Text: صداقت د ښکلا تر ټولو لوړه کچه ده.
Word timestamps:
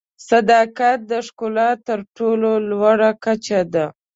صداقت 0.29 0.99
د 1.11 1.13
ښکلا 1.27 1.69
تر 1.87 1.99
ټولو 2.17 2.51
لوړه 2.69 3.11
کچه 3.23 3.59
ده. 3.73 3.85